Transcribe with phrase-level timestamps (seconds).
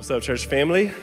[0.00, 0.94] What's up, church family?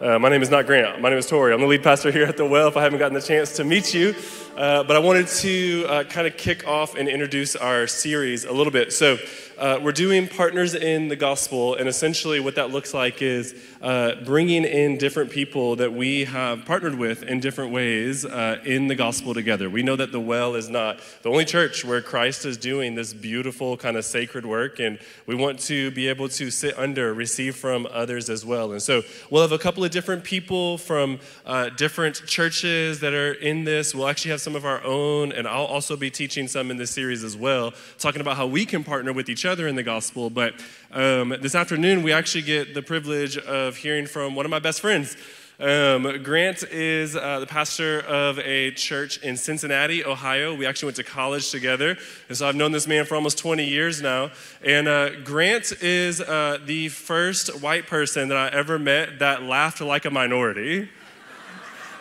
[0.00, 1.00] Uh, my name is not Grant.
[1.00, 1.54] My name is Tori.
[1.54, 2.66] I'm the lead pastor here at the Well.
[2.66, 4.12] If I haven't gotten the chance to meet you,
[4.56, 8.50] uh, but I wanted to uh, kind of kick off and introduce our series a
[8.50, 8.92] little bit.
[8.92, 9.18] So,
[9.58, 14.14] uh, we're doing partners in the gospel, and essentially what that looks like is uh,
[14.24, 18.94] bringing in different people that we have partnered with in different ways uh, in the
[18.94, 19.70] gospel together.
[19.70, 23.12] We know that the well is not the only church where Christ is doing this
[23.12, 27.54] beautiful kind of sacred work, and we want to be able to sit under, receive
[27.54, 28.72] from others as well.
[28.72, 33.32] And so we'll have a couple of different people from uh, different churches that are
[33.32, 33.94] in this.
[33.94, 36.90] We'll actually have some of our own, and I'll also be teaching some in this
[36.90, 40.30] series as well, talking about how we can partner with each other in the gospel.
[40.30, 40.54] But
[40.92, 44.80] um, this afternoon, we actually get the privilege of hearing from one of my best
[44.80, 45.16] friends.
[45.60, 50.52] Um, Grant is uh, the pastor of a church in Cincinnati, Ohio.
[50.52, 51.96] We actually went to college together.
[52.28, 54.32] And so I've known this man for almost 20 years now.
[54.64, 59.80] And uh, Grant is uh, the first white person that I ever met that laughed
[59.80, 60.88] like a minority.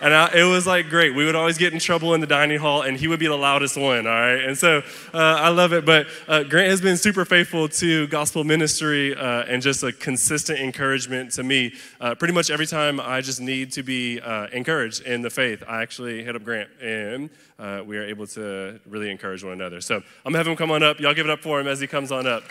[0.03, 1.15] And I, it was like great.
[1.15, 3.37] We would always get in trouble in the dining hall, and he would be the
[3.37, 4.43] loudest one, all right?
[4.43, 4.79] And so
[5.13, 5.85] uh, I love it.
[5.85, 10.59] But uh, Grant has been super faithful to gospel ministry uh, and just a consistent
[10.59, 11.75] encouragement to me.
[12.01, 15.63] Uh, pretty much every time I just need to be uh, encouraged in the faith,
[15.69, 19.79] I actually hit up Grant, and uh, we are able to really encourage one another.
[19.79, 20.99] So I'm going to have him come on up.
[20.99, 22.43] Y'all give it up for him as he comes on up.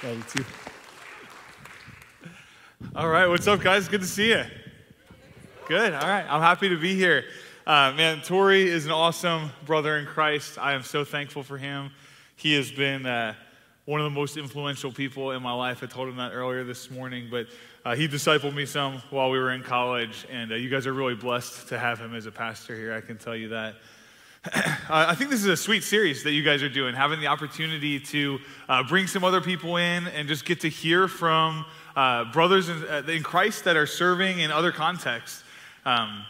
[0.00, 0.69] Thank you.
[2.96, 3.88] All right, what's up, guys?
[3.88, 4.42] Good to see you.
[5.68, 5.92] Good.
[5.92, 7.24] All right, I'm happy to be here.
[7.66, 10.58] Uh, man, Tori is an awesome brother in Christ.
[10.58, 11.90] I am so thankful for him.
[12.36, 13.34] He has been uh,
[13.84, 15.84] one of the most influential people in my life.
[15.84, 17.46] I told him that earlier this morning, but
[17.84, 20.94] uh, he discipled me some while we were in college, and uh, you guys are
[20.94, 22.94] really blessed to have him as a pastor here.
[22.94, 23.76] I can tell you that.
[24.88, 28.00] I think this is a sweet series that you guys are doing, having the opportunity
[28.00, 28.38] to
[28.70, 32.82] uh, bring some other people in and just get to hear from uh, brothers in,
[32.84, 35.42] uh, in, Christ that are serving in other contexts.
[35.84, 36.24] Um,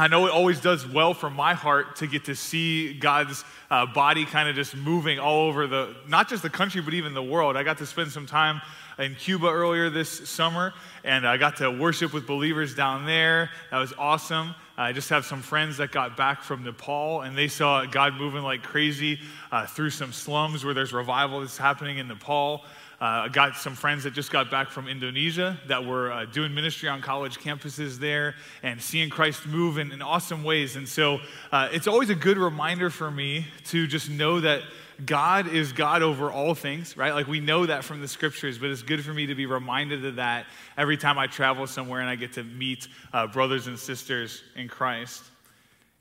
[0.00, 3.84] I know it always does well for my heart to get to see God's uh,
[3.86, 7.22] body kind of just moving all over the, not just the country, but even the
[7.22, 7.56] world.
[7.56, 8.60] I got to spend some time
[8.98, 10.72] in Cuba earlier this summer,
[11.02, 13.50] and I got to worship with believers down there.
[13.72, 14.54] That was awesome.
[14.76, 18.42] I just have some friends that got back from Nepal, and they saw God moving
[18.42, 19.18] like crazy
[19.50, 22.64] uh, through some slums where there's revival that's happening in Nepal.
[23.00, 26.52] Uh, I got some friends that just got back from Indonesia that were uh, doing
[26.52, 30.74] ministry on college campuses there and seeing Christ move in, in awesome ways.
[30.74, 31.20] And so
[31.52, 34.62] uh, it's always a good reminder for me to just know that
[35.06, 37.14] God is God over all things, right?
[37.14, 40.04] Like we know that from the scriptures, but it's good for me to be reminded
[40.04, 43.78] of that every time I travel somewhere and I get to meet uh, brothers and
[43.78, 45.22] sisters in Christ.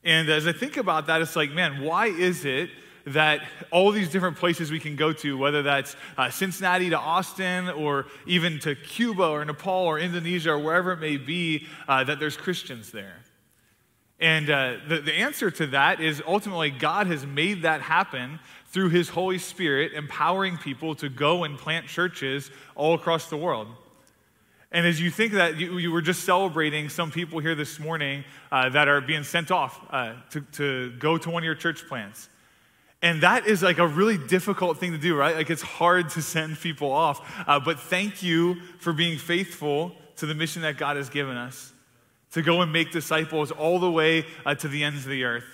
[0.04, 2.72] And as I think about that, it's like, man, why is it?
[3.08, 3.42] That
[3.72, 8.06] all these different places we can go to, whether that's uh, Cincinnati to Austin or
[8.26, 12.38] even to Cuba or Nepal or Indonesia or wherever it may be, uh, that there's
[12.38, 13.22] Christians there.
[14.20, 18.90] And uh, the, the answer to that is ultimately God has made that happen through
[18.90, 23.68] His Holy Spirit, empowering people to go and plant churches all across the world.
[24.72, 28.26] And as you think that, you, you were just celebrating some people here this morning
[28.52, 31.88] uh, that are being sent off uh, to, to go to one of your church
[31.88, 32.28] plants.
[33.02, 35.36] And that is like a really difficult thing to do, right?
[35.36, 37.22] Like it's hard to send people off.
[37.48, 41.74] Uh, but thank you for being faithful to the mission that God has given us
[42.32, 45.46] to go and make disciples all the way uh, to the ends of the earth.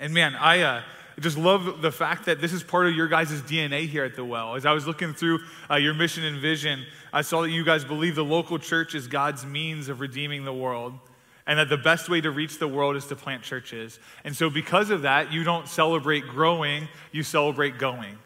[0.00, 0.82] And man, I uh,
[1.20, 4.24] just love the fact that this is part of your guys' DNA here at the
[4.24, 4.56] well.
[4.56, 5.38] As I was looking through
[5.70, 9.06] uh, your mission and vision, I saw that you guys believe the local church is
[9.06, 10.98] God's means of redeeming the world
[11.46, 13.98] and that the best way to reach the world is to plant churches.
[14.24, 18.18] And so, because of that, you don't celebrate growing, you celebrate going.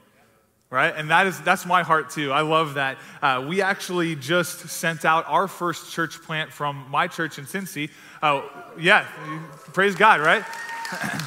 [0.71, 0.95] Right?
[0.95, 2.31] And that is, that's my heart too.
[2.31, 2.99] I love that.
[3.23, 7.89] Uh, we actually just sent out our first church plant from my church in Cincy.
[8.21, 8.43] Uh,
[8.79, 9.07] yeah,
[9.73, 10.45] praise God, right?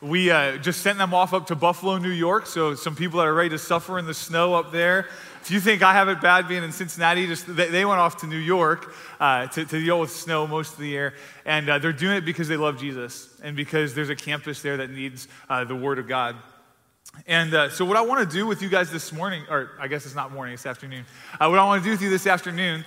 [0.00, 2.46] we uh, just sent them off up to Buffalo, New York.
[2.46, 5.08] So, some people that are ready to suffer in the snow up there.
[5.42, 8.18] If you think I have it bad being in Cincinnati, just they, they went off
[8.18, 11.80] to New York uh, to, to, deal with snow most of the year, and uh,
[11.80, 15.26] they're doing it because they love Jesus and because there's a campus there that needs
[15.50, 16.36] uh, the Word of God.
[17.26, 19.88] And uh, so, what I want to do with you guys this morning, or I
[19.88, 21.04] guess it's not morning, it's afternoon.
[21.40, 22.84] Uh, what I want to do with you this afternoon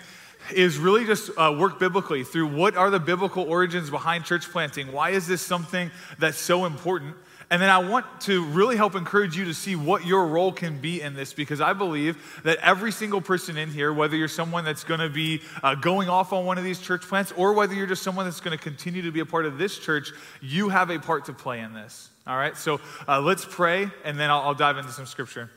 [0.53, 4.92] is really just uh, work biblically through what are the biblical origins behind church planting.
[4.92, 7.15] Why is this something that's so important?
[7.51, 10.80] And then I want to really help encourage you to see what your role can
[10.80, 14.65] be in this because I believe that every single person in here, whether you're someone
[14.65, 17.74] that's going to be uh, going off on one of these church plants or whether
[17.74, 20.12] you're just someone that's going to continue to be a part of this church,
[20.42, 22.09] you have a part to play in this.
[22.25, 25.51] All right, so uh, let's pray, and then I'll, I'll, dive into some scripture.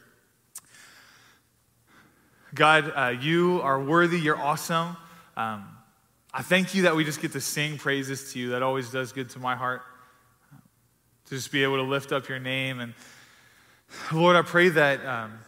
[2.54, 4.96] God, uh, you are worthy, you're awesome.
[5.36, 5.68] Um,
[6.32, 8.50] I thank you that we just get to sing praises to you.
[8.50, 9.82] That always does good to my heart.
[11.26, 12.80] To just be able to lift up your name.
[12.80, 12.94] And
[14.12, 15.38] Lord, I pray that um,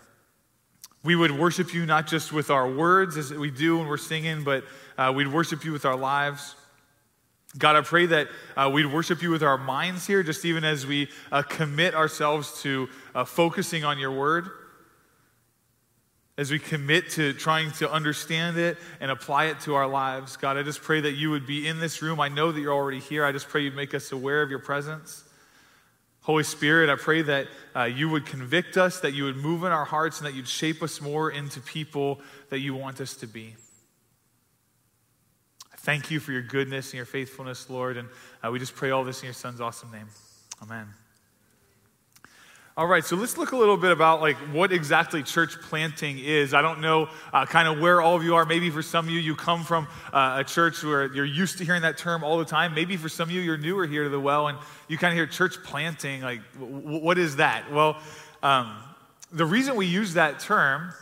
[1.03, 4.45] we would worship you not just with our words as we do when we're singing,
[4.45, 4.65] but
[4.99, 6.55] uh, we'd worship you with our lives.
[7.57, 10.87] God, I pray that uh, we'd worship you with our minds here, just even as
[10.87, 14.51] we uh, commit ourselves to uh, focusing on your word.
[16.41, 20.39] As we commit to trying to understand it and apply it to our lives.
[20.39, 22.19] God, I just pray that you would be in this room.
[22.19, 23.27] I know that you're already here.
[23.27, 25.23] I just pray you'd make us aware of your presence.
[26.23, 29.71] Holy Spirit, I pray that uh, you would convict us, that you would move in
[29.71, 33.27] our hearts, and that you'd shape us more into people that you want us to
[33.27, 33.55] be.
[35.77, 37.99] Thank you for your goodness and your faithfulness, Lord.
[37.99, 38.09] And
[38.43, 40.09] uh, we just pray all this in your son's awesome name.
[40.63, 40.87] Amen.
[42.77, 46.55] All right, so let's look a little bit about like what exactly church planting is.
[46.55, 48.47] I don't know uh, kind of where all of you are.
[48.47, 51.65] Maybe for some of you, you come from uh, a church where you're used to
[51.65, 52.73] hearing that term all the time.
[52.73, 54.57] Maybe for some of you, you're newer here to the well and
[54.87, 56.23] you kind of hear church planting.
[56.23, 57.73] Like, w- what is that?
[57.73, 57.99] Well,
[58.41, 58.77] um,
[59.33, 60.95] the reason we use that term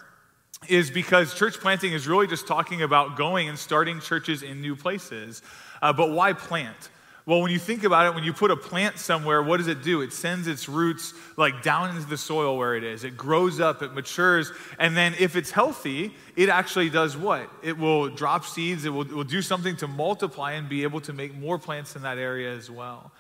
[0.69, 4.75] is because church planting is really just talking about going and starting churches in new
[4.75, 5.43] places.
[5.83, 6.89] Uh, but why plant?
[7.29, 9.83] Well, when you think about it, when you put a plant somewhere, what does it
[9.83, 10.01] do?
[10.01, 13.05] It sends its roots like down into the soil where it is.
[13.05, 17.51] It grows up, it matures, and then if it's healthy, it actually does what?
[17.63, 21.03] It will drop seeds, it will, it will do something to multiply and be able
[21.03, 23.13] to make more plants in that area as well.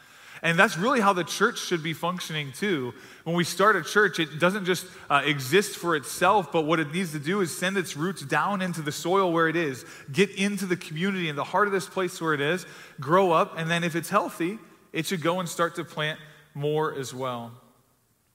[0.42, 2.94] And that's really how the church should be functioning too.
[3.24, 6.92] When we start a church, it doesn't just uh, exist for itself, but what it
[6.92, 10.30] needs to do is send its roots down into the soil where it is, get
[10.30, 12.66] into the community, in the heart of this place where it is,
[13.00, 14.58] grow up, and then if it's healthy,
[14.92, 16.18] it should go and start to plant
[16.54, 17.52] more as well.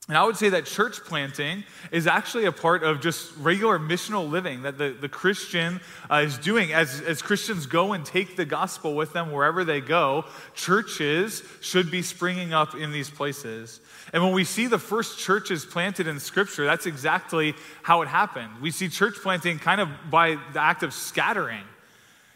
[0.09, 4.29] And I would say that church planting is actually a part of just regular missional
[4.29, 5.79] living that the, the Christian
[6.11, 6.73] uh, is doing.
[6.73, 11.89] As, as Christians go and take the gospel with them wherever they go, churches should
[11.89, 13.79] be springing up in these places.
[14.11, 18.49] And when we see the first churches planted in Scripture, that's exactly how it happened.
[18.61, 21.63] We see church planting kind of by the act of scattering.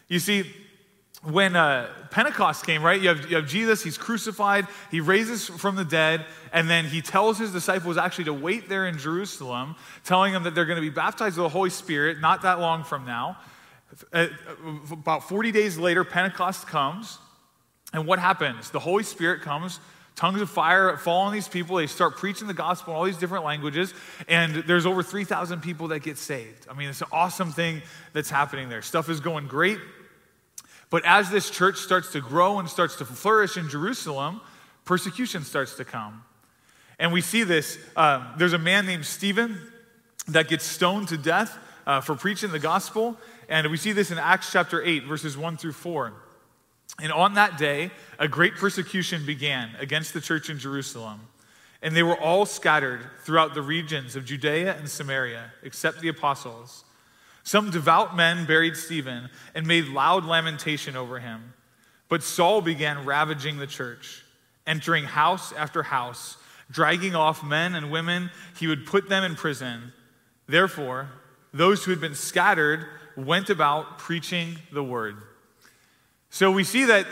[0.08, 0.50] You see,
[1.24, 3.02] when uh, Pentecost came, right?
[3.02, 7.02] You have, you have Jesus, he's crucified, he raises from the dead, and then he
[7.02, 9.75] tells his disciples actually to wait there in Jerusalem,
[10.06, 12.84] telling them that they're going to be baptized with the Holy Spirit not that long
[12.84, 13.38] from now.
[14.14, 14.28] Uh,
[14.92, 17.18] about 40 days later, Pentecost comes,
[17.94, 18.69] and what happens?
[18.69, 19.80] The Holy Spirit comes,
[20.16, 21.78] tongues of fire fall on these people.
[21.78, 23.94] They start preaching the gospel in all these different languages,
[24.28, 26.68] and there's over 3,000 people that get saved.
[26.69, 27.81] I mean, it's an awesome thing
[28.14, 28.81] that's happening there.
[28.81, 29.80] Stuff is going great.
[30.89, 34.42] But as this church starts to grow and starts to flourish in Jerusalem,
[34.86, 36.24] persecution starts to come.
[37.00, 37.78] And we see this.
[37.95, 39.60] Uh, there's a man named Stephen
[40.30, 43.18] that gets stoned to death uh, for preaching the gospel.
[43.50, 46.13] And we see this in Acts chapter 8, verses 1 through 4.
[47.01, 51.22] And on that day, a great persecution began against the church in Jerusalem.
[51.81, 56.83] And they were all scattered throughout the regions of Judea and Samaria, except the apostles.
[57.47, 61.53] Some devout men buried Stephen and made loud lamentation over him.
[62.09, 64.25] But Saul began ravaging the church,
[64.65, 66.35] entering house after house,
[66.69, 68.31] dragging off men and women.
[68.59, 69.94] He would put them in prison.
[70.45, 71.07] Therefore,
[71.54, 72.85] those who had been scattered
[73.16, 75.16] went about preaching the word.
[76.30, 77.07] So we see that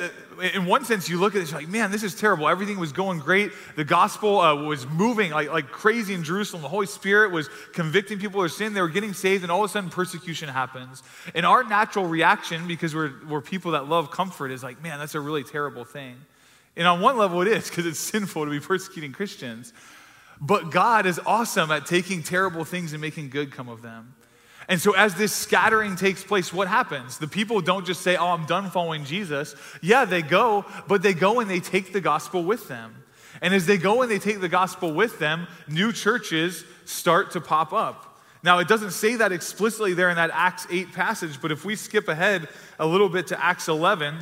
[0.54, 2.48] in one sense, you look at this like, man, this is terrible.
[2.48, 3.52] Everything was going great.
[3.76, 6.62] The gospel uh, was moving like, like crazy in Jerusalem.
[6.62, 8.74] The Holy Spirit was convicting people of sin.
[8.74, 11.04] They were getting saved, and all of a sudden, persecution happens.
[11.34, 15.16] And our natural reaction, because we're, we're people that love comfort, is like, man, that's
[15.16, 16.18] a really terrible thing.
[16.76, 19.74] And on one level, it is because it's sinful to be persecuting Christians.
[20.42, 24.16] But God is awesome at taking terrible things and making good come of them.
[24.68, 27.20] And so, as this scattering takes place, what happens?
[27.20, 29.56] The people don't just say, Oh, I'm done following Jesus.
[29.82, 33.04] Yeah, they go, but they go and they take the gospel with them.
[33.42, 37.42] And as they go and they take the gospel with them, new churches start to
[37.42, 38.20] pop up.
[38.44, 41.76] Now, it doesn't say that explicitly there in that Acts 8 passage, but if we
[41.76, 42.48] skip ahead
[42.80, 44.18] a little bit to Acts 11,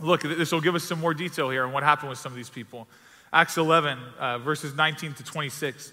[0.00, 2.36] look, this will give us some more detail here on what happened with some of
[2.36, 2.88] these people.
[3.32, 5.92] Acts 11, uh, verses 19 to 26.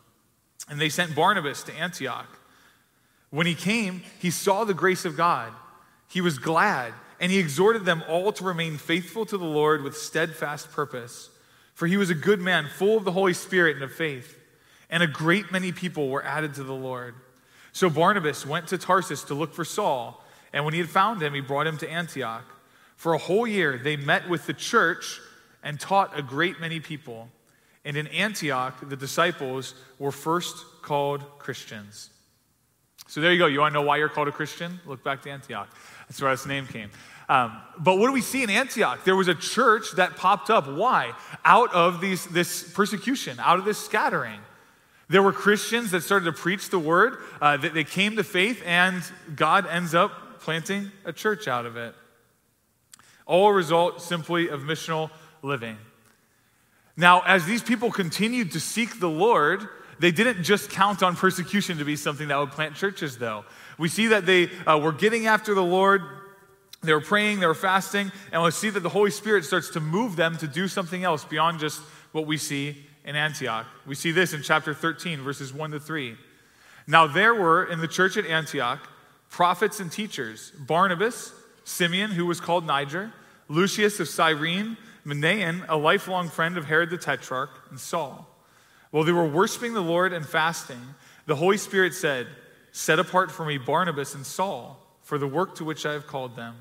[0.71, 2.29] and they sent Barnabas to Antioch.
[3.29, 5.51] When he came, he saw the grace of God.
[6.07, 9.97] He was glad, and he exhorted them all to remain faithful to the Lord with
[9.97, 11.29] steadfast purpose.
[11.73, 14.39] For he was a good man, full of the Holy Spirit and of faith,
[14.89, 17.15] and a great many people were added to the Lord.
[17.73, 20.23] So Barnabas went to Tarsus to look for Saul,
[20.53, 22.45] and when he had found him, he brought him to Antioch.
[22.95, 25.19] For a whole year, they met with the church
[25.63, 27.27] and taught a great many people.
[27.83, 32.09] And in Antioch, the disciples were first called Christians.
[33.07, 33.47] So there you go.
[33.47, 34.79] You want to know why you're called a Christian?
[34.85, 35.67] Look back to Antioch.
[36.07, 36.91] That's where this name came.
[37.27, 39.03] Um, but what do we see in Antioch?
[39.03, 40.67] There was a church that popped up.
[40.67, 41.13] Why?
[41.43, 44.39] Out of these, this persecution, out of this scattering.
[45.09, 48.61] There were Christians that started to preach the word, uh, that they came to faith,
[48.65, 49.03] and
[49.35, 51.93] God ends up planting a church out of it.
[53.25, 55.09] All a result simply of missional
[55.41, 55.77] living.
[56.97, 59.67] Now, as these people continued to seek the Lord,
[59.99, 63.45] they didn't just count on persecution to be something that would plant churches, though.
[63.77, 66.01] We see that they uh, were getting after the Lord.
[66.83, 69.79] They were praying, they were fasting, and we see that the Holy Spirit starts to
[69.79, 71.79] move them to do something else beyond just
[72.11, 73.67] what we see in Antioch.
[73.85, 76.17] We see this in chapter 13, verses 1 to 3.
[76.87, 78.79] Now, there were in the church at Antioch
[79.29, 81.33] prophets and teachers Barnabas,
[81.63, 83.13] Simeon, who was called Niger,
[83.47, 88.27] Lucius of Cyrene, Manaen, a lifelong friend of Herod the Tetrarch, and Saul.
[88.91, 90.81] While they were worshiping the Lord and fasting,
[91.25, 92.27] the Holy Spirit said,
[92.71, 96.35] Set apart for me Barnabas and Saul for the work to which I have called
[96.35, 96.55] them.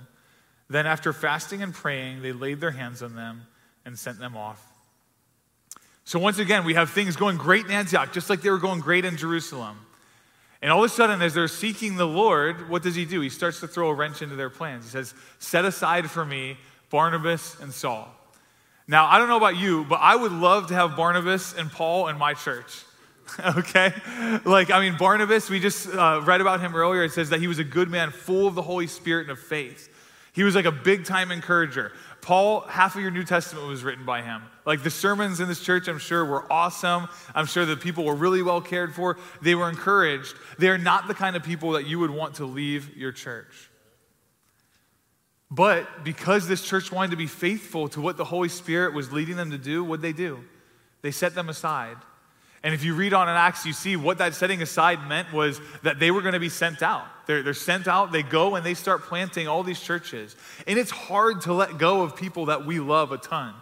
[0.68, 3.46] Then, after fasting and praying, they laid their hands on them
[3.84, 4.64] and sent them off.
[6.04, 8.80] So, once again, we have things going great in Antioch, just like they were going
[8.80, 9.78] great in Jerusalem.
[10.62, 13.20] And all of a sudden, as they're seeking the Lord, what does he do?
[13.20, 14.84] He starts to throw a wrench into their plans.
[14.84, 16.58] He says, Set aside for me
[16.90, 18.14] Barnabas and Saul.
[18.90, 22.08] Now, I don't know about you, but I would love to have Barnabas and Paul
[22.08, 22.82] in my church.
[23.56, 23.94] okay?
[24.44, 27.04] Like, I mean, Barnabas, we just uh, read about him earlier.
[27.04, 29.38] It says that he was a good man, full of the Holy Spirit and of
[29.38, 29.88] faith.
[30.32, 31.92] He was like a big time encourager.
[32.20, 34.42] Paul, half of your New Testament was written by him.
[34.66, 37.06] Like the sermons in this church, I'm sure, were awesome.
[37.32, 39.18] I'm sure the people were really well cared for.
[39.40, 40.34] They were encouraged.
[40.58, 43.69] They are not the kind of people that you would want to leave your church.
[45.50, 49.36] But because this church wanted to be faithful to what the Holy Spirit was leading
[49.36, 50.38] them to do, what they do?
[51.02, 51.96] They set them aside.
[52.62, 55.60] And if you read on in Acts, you see what that setting aside meant was
[55.82, 57.06] that they were going to be sent out.
[57.26, 60.36] They're, they're sent out, they go and they start planting all these churches.
[60.66, 63.54] And it's hard to let go of people that we love a ton.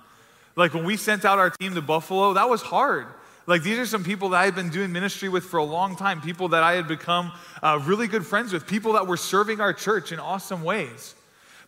[0.57, 3.07] Like when we sent out our team to Buffalo, that was hard.
[3.47, 5.95] Like these are some people that I had been doing ministry with for a long
[5.95, 9.61] time, people that I had become uh, really good friends with, people that were serving
[9.61, 11.14] our church in awesome ways.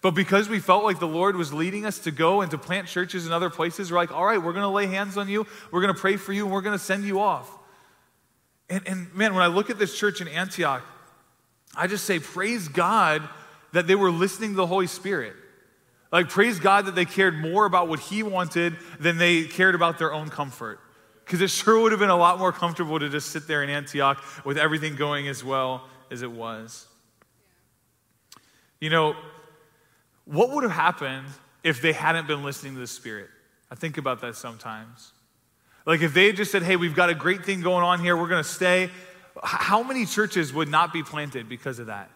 [0.03, 2.89] But because we felt like the Lord was leading us to go and to plant
[2.89, 5.47] churches in other places, we're like, all right, we're going to lay hands on you,
[5.71, 7.51] we're going to pray for you, and we're going to send you off.
[8.71, 10.83] And, and man, when I look at this church in Antioch,
[11.75, 13.29] I just say, praise God
[13.73, 15.35] that they were listening to the Holy Spirit.
[16.11, 19.99] Like, praise God that they cared more about what He wanted than they cared about
[19.99, 20.81] their own comfort.
[21.25, 23.71] Because it sure would have been a lot more comfortable to just sit there in
[23.71, 26.89] Antioch with everything going as well as it was.
[28.81, 29.15] You know,
[30.31, 31.27] what would have happened
[31.65, 33.29] if they hadn't been listening to the Spirit?
[33.71, 35.13] I think about that sometimes.
[35.87, 38.29] Like if they just said, hey, we've got a great thing going on here, we're
[38.29, 38.91] going to stay,
[39.43, 42.11] how many churches would not be planted because of that?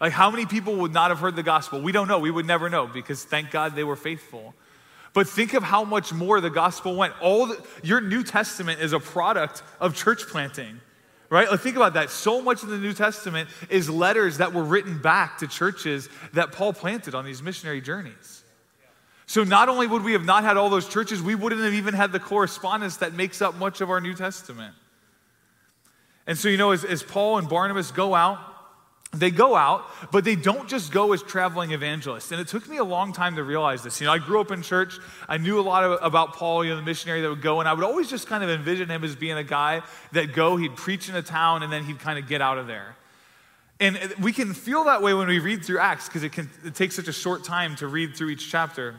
[0.00, 1.80] Like how many people would not have heard the gospel?
[1.80, 2.20] We don't know.
[2.20, 4.54] We would never know because thank God they were faithful.
[5.12, 7.14] But think of how much more the gospel went.
[7.20, 10.80] All the, your New Testament is a product of church planting
[11.30, 11.50] right?
[11.50, 12.10] Like think about that.
[12.10, 16.52] So much of the New Testament is letters that were written back to churches that
[16.52, 18.44] Paul planted on these missionary journeys.
[19.26, 21.94] So not only would we have not had all those churches, we wouldn't have even
[21.94, 24.74] had the correspondence that makes up much of our New Testament.
[26.28, 28.38] And so, you know, as, as Paul and Barnabas go out,
[29.20, 32.32] they go out, but they don't just go as traveling evangelists.
[32.32, 34.00] And it took me a long time to realize this.
[34.00, 34.98] You know, I grew up in church.
[35.28, 37.68] I knew a lot of, about Paul, you know, the missionary that would go, and
[37.68, 39.82] I would always just kind of envision him as being a guy
[40.12, 42.66] that go, he'd preach in a town, and then he'd kind of get out of
[42.66, 42.96] there.
[43.78, 46.74] And we can feel that way when we read through Acts because it, can, it
[46.74, 48.94] takes such a short time to read through each chapter.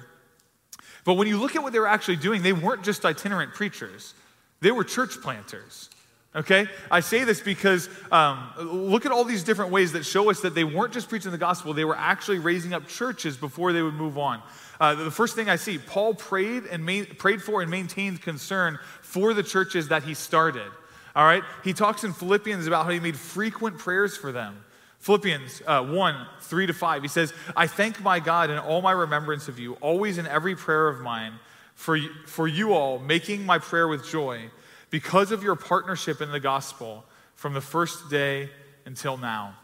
[1.03, 4.13] But when you look at what they were actually doing, they weren't just itinerant preachers,
[4.62, 5.89] they were church planters.
[6.38, 6.67] Okay?
[6.91, 10.53] I say this because um, look at all these different ways that show us that
[10.53, 13.96] they weren't just preaching the gospel, they were actually raising up churches before they would
[13.96, 14.41] move on.
[14.79, 18.77] Uh, the first thing I see, Paul prayed and ma- prayed for and maintained concern
[19.01, 20.72] for the churches that he started.
[21.15, 21.44] All right?
[21.63, 24.63] He talks in Philippians about how he made frequent prayers for them.
[25.00, 28.91] Philippians uh, 1 3 to 5, he says, I thank my God in all my
[28.91, 31.34] remembrance of you, always in every prayer of mine
[31.74, 34.51] for, for you all, making my prayer with joy
[34.89, 38.50] because of your partnership in the gospel from the first day
[38.86, 39.56] until now.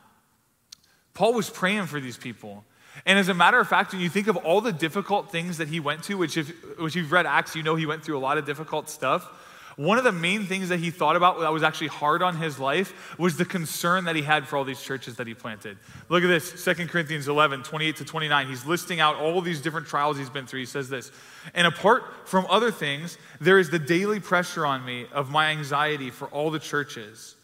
[1.13, 2.65] Paul was praying for these people.
[3.05, 5.67] And as a matter of fact, when you think of all the difficult things that
[5.67, 8.19] he went to, which if, which you've read Acts, you know he went through a
[8.19, 9.27] lot of difficult stuff.
[9.75, 12.59] One of the main things that he thought about that was actually hard on his
[12.59, 15.77] life was the concern that he had for all these churches that he planted.
[16.09, 18.47] Look at this, 2 Corinthians 11, 28 to 29.
[18.47, 20.61] He's listing out all these different trials he's been through.
[20.61, 21.11] He says this,
[21.53, 26.09] and apart from other things, there is the daily pressure on me of my anxiety
[26.09, 27.35] for all the churches.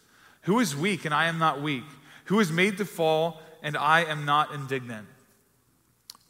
[0.42, 1.84] Who is weak and I am not weak?
[2.26, 5.06] Who is made to fall and I am not indignant?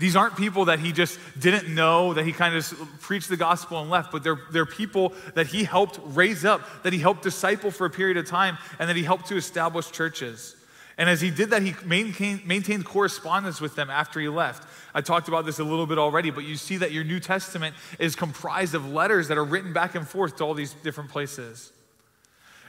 [0.00, 3.82] These aren't people that he just didn't know, that he kind of preached the gospel
[3.82, 7.70] and left, but they're, they're people that he helped raise up, that he helped disciple
[7.70, 10.56] for a period of time, and that he helped to establish churches.
[10.96, 14.66] And as he did that, he maintained, maintained correspondence with them after he left.
[14.94, 17.76] I talked about this a little bit already, but you see that your New Testament
[17.98, 21.72] is comprised of letters that are written back and forth to all these different places.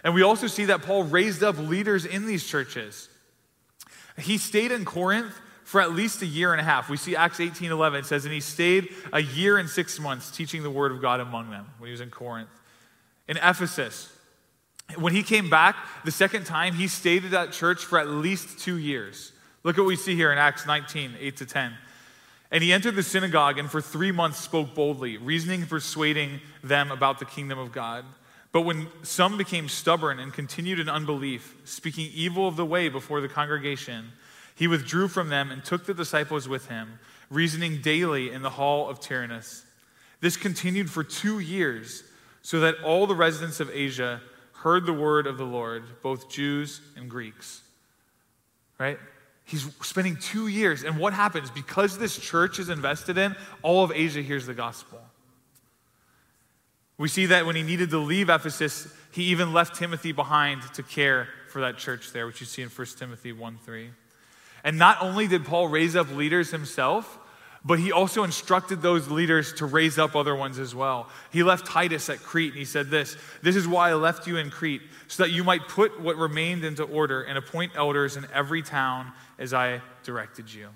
[0.03, 3.07] And we also see that Paul raised up leaders in these churches.
[4.17, 5.33] He stayed in Corinth
[5.71, 6.89] for at least a year and a half.
[6.89, 10.63] We see Acts 18 11 says, And he stayed a year and six months teaching
[10.63, 12.49] the word of God among them when he was in Corinth.
[13.29, 14.11] In Ephesus,
[14.97, 18.59] when he came back the second time, he stayed at that church for at least
[18.59, 19.31] two years.
[19.63, 21.71] Look at what we see here in Acts 19 8 to 10.
[22.51, 26.91] And he entered the synagogue and for three months spoke boldly, reasoning and persuading them
[26.91, 28.03] about the kingdom of God.
[28.51, 33.21] But when some became stubborn and continued in unbelief, speaking evil of the way before
[33.21, 34.11] the congregation,
[34.61, 36.99] he withdrew from them and took the disciples with him,
[37.31, 39.65] reasoning daily in the hall of Tyrannus.
[40.19, 42.03] This continued for two years,
[42.43, 44.21] so that all the residents of Asia
[44.53, 47.61] heard the word of the Lord, both Jews and Greeks.
[48.77, 48.99] Right?
[49.45, 50.83] He's spending two years.
[50.83, 51.49] And what happens?
[51.49, 55.01] Because this church is invested in, all of Asia hears the gospel.
[56.99, 60.83] We see that when he needed to leave Ephesus, he even left Timothy behind to
[60.83, 63.89] care for that church there, which you see in 1 Timothy 1 3.
[64.63, 67.19] And not only did Paul raise up leaders himself,
[67.63, 71.09] but he also instructed those leaders to raise up other ones as well.
[71.31, 74.37] He left Titus at Crete and he said this This is why I left you
[74.37, 78.25] in Crete, so that you might put what remained into order and appoint elders in
[78.33, 80.69] every town as I directed you.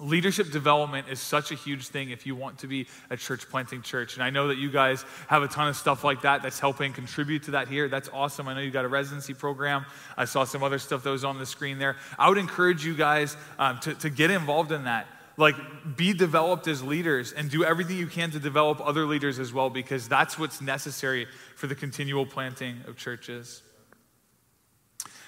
[0.00, 3.80] Leadership development is such a huge thing if you want to be a church planting
[3.80, 4.14] church.
[4.14, 6.92] And I know that you guys have a ton of stuff like that that's helping
[6.92, 7.88] contribute to that here.
[7.88, 8.48] That's awesome.
[8.48, 9.86] I know you got a residency program.
[10.16, 11.94] I saw some other stuff that was on the screen there.
[12.18, 15.06] I would encourage you guys um, to, to get involved in that.
[15.36, 15.56] Like,
[15.96, 19.70] be developed as leaders and do everything you can to develop other leaders as well,
[19.70, 23.62] because that's what's necessary for the continual planting of churches.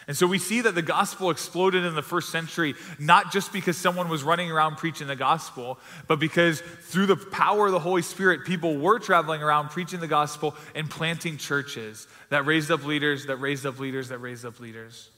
[0.08, 3.76] And so we see that the gospel exploded in the first century, not just because
[3.76, 8.02] someone was running around preaching the gospel, but because through the power of the Holy
[8.02, 13.26] Spirit, people were traveling around preaching the gospel and planting churches that raised up leaders,
[13.26, 15.10] that raised up leaders, that raised up leaders.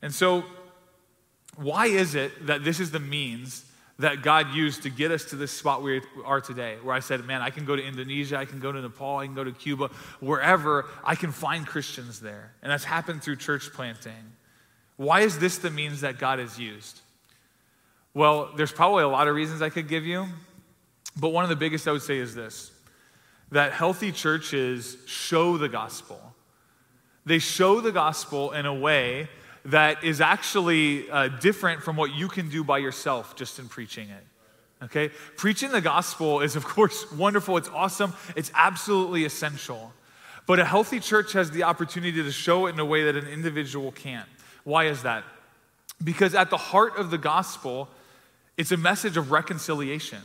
[0.00, 0.44] And so,
[1.56, 3.64] why is it that this is the means
[3.98, 7.24] that God used to get us to this spot we are today, where I said,
[7.24, 9.50] man, I can go to Indonesia, I can go to Nepal, I can go to
[9.50, 12.52] Cuba, wherever I can find Christians there.
[12.62, 14.12] And that's happened through church planting.
[14.96, 17.00] Why is this the means that God has used?
[18.14, 20.26] Well, there's probably a lot of reasons I could give you,
[21.16, 22.70] but one of the biggest I would say is this
[23.50, 26.20] that healthy churches show the gospel.
[27.24, 29.28] They show the gospel in a way
[29.68, 34.08] that is actually uh, different from what you can do by yourself just in preaching
[34.08, 34.24] it.
[34.84, 35.10] Okay?
[35.36, 37.56] Preaching the gospel is, of course, wonderful.
[37.56, 38.14] It's awesome.
[38.36, 39.92] It's absolutely essential.
[40.46, 43.26] But a healthy church has the opportunity to show it in a way that an
[43.26, 44.28] individual can't.
[44.64, 45.24] Why is that?
[46.02, 47.88] Because at the heart of the gospel,
[48.56, 50.22] it's a message of reconciliation.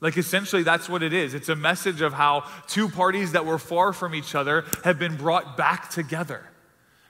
[0.00, 1.34] Like, essentially, that's what it is.
[1.34, 5.16] It's a message of how two parties that were far from each other have been
[5.16, 6.42] brought back together.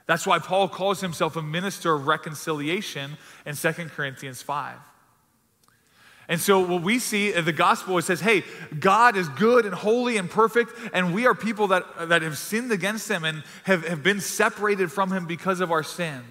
[0.06, 4.76] That's why Paul calls himself a minister of reconciliation in 2 Corinthians 5.
[6.28, 8.42] And so, what we see in the gospel, it says, hey,
[8.80, 12.72] God is good and holy and perfect, and we are people that, that have sinned
[12.72, 16.22] against him and have, have been separated from him because of our sin.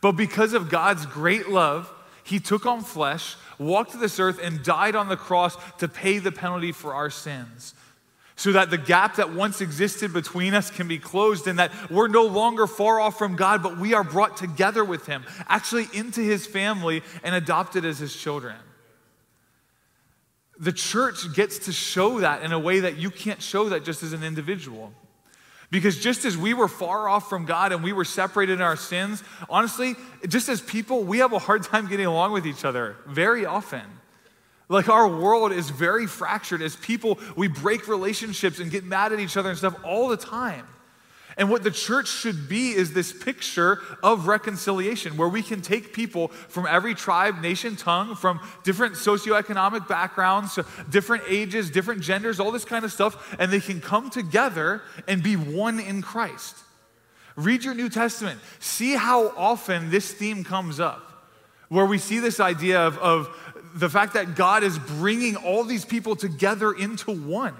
[0.00, 1.92] But because of God's great love,
[2.24, 6.32] he took on flesh, walked this earth, and died on the cross to pay the
[6.32, 7.74] penalty for our sins
[8.40, 12.08] so that the gap that once existed between us can be closed and that we're
[12.08, 16.22] no longer far off from God, but we are brought together with Him, actually into
[16.22, 18.56] His family and adopted as His children.
[20.58, 24.02] The church gets to show that in a way that you can't show that just
[24.02, 24.94] as an individual.
[25.70, 28.74] Because just as we were far off from God and we were separated in our
[28.74, 32.96] sins, honestly, just as people, we have a hard time getting along with each other
[33.06, 33.99] very often.
[34.70, 36.62] Like our world is very fractured.
[36.62, 40.16] As people, we break relationships and get mad at each other and stuff all the
[40.16, 40.64] time.
[41.36, 45.92] And what the church should be is this picture of reconciliation where we can take
[45.92, 50.56] people from every tribe, nation, tongue, from different socioeconomic backgrounds,
[50.88, 55.20] different ages, different genders, all this kind of stuff, and they can come together and
[55.20, 56.56] be one in Christ.
[57.34, 58.38] Read your New Testament.
[58.60, 61.26] See how often this theme comes up,
[61.68, 63.34] where we see this idea of, of
[63.74, 67.54] the fact that God is bringing all these people together into one.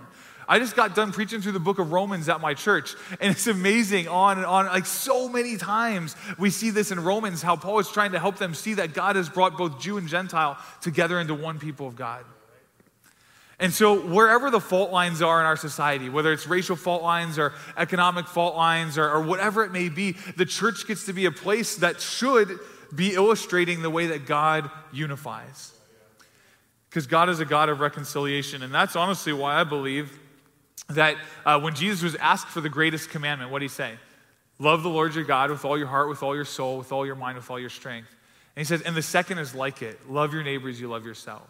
[0.51, 3.47] I just got done preaching through the book of Romans at my church, and it's
[3.47, 4.67] amazing on and on.
[4.67, 8.39] Like so many times, we see this in Romans how Paul is trying to help
[8.39, 11.95] them see that God has brought both Jew and Gentile together into one people of
[11.95, 12.25] God.
[13.61, 17.39] And so, wherever the fault lines are in our society, whether it's racial fault lines
[17.39, 21.27] or economic fault lines or, or, whatever it may be, the church gets to be
[21.27, 22.59] a place that should
[22.93, 25.73] be illustrating the way that God unifies.
[26.91, 28.63] Because God is a God of reconciliation.
[28.63, 30.19] And that's honestly why I believe
[30.89, 33.93] that uh, when Jesus was asked for the greatest commandment, what did he say?
[34.59, 37.07] Love the Lord your God with all your heart, with all your soul, with all
[37.07, 38.09] your mind, with all your strength.
[38.57, 41.49] And he says, and the second is like it love your neighbors, you love yourself.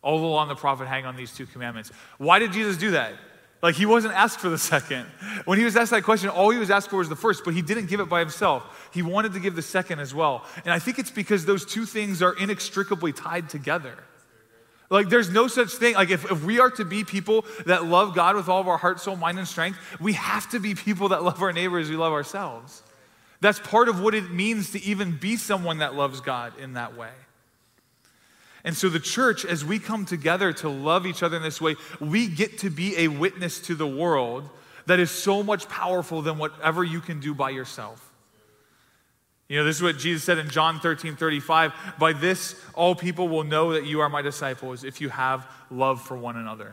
[0.00, 1.90] All along, the prophet hang on these two commandments.
[2.18, 3.14] Why did Jesus do that?
[3.62, 5.06] Like, he wasn't asked for the second.
[5.44, 7.54] When he was asked that question, all he was asked for was the first, but
[7.54, 8.90] he didn't give it by himself.
[8.92, 10.44] He wanted to give the second as well.
[10.64, 13.96] And I think it's because those two things are inextricably tied together.
[14.92, 15.94] Like, there's no such thing.
[15.94, 18.76] Like, if, if we are to be people that love God with all of our
[18.76, 21.96] heart, soul, mind, and strength, we have to be people that love our neighbors, we
[21.96, 22.82] love ourselves.
[23.40, 26.94] That's part of what it means to even be someone that loves God in that
[26.94, 27.08] way.
[28.64, 31.76] And so, the church, as we come together to love each other in this way,
[31.98, 34.48] we get to be a witness to the world
[34.84, 38.11] that is so much powerful than whatever you can do by yourself.
[39.52, 41.74] You know, this is what Jesus said in John 13 35.
[41.98, 46.00] By this, all people will know that you are my disciples if you have love
[46.00, 46.72] for one another.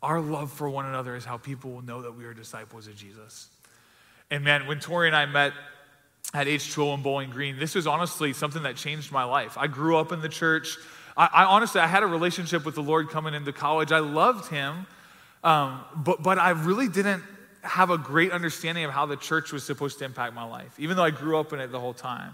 [0.00, 2.94] Our love for one another is how people will know that we are disciples of
[2.94, 3.48] Jesus.
[4.30, 5.54] And man, when Tori and I met
[6.32, 9.58] at H2O in Bowling Green, this was honestly something that changed my life.
[9.58, 10.76] I grew up in the church.
[11.16, 13.90] I, I honestly, I had a relationship with the Lord coming into college.
[13.90, 14.86] I loved Him,
[15.42, 17.24] um, but, but I really didn't
[17.62, 20.96] have a great understanding of how the church was supposed to impact my life, even
[20.96, 22.32] though I grew up in it the whole time.